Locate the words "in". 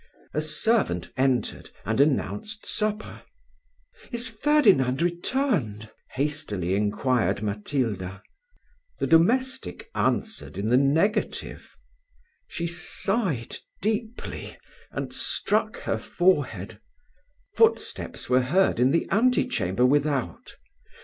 10.57-10.69, 18.79-18.89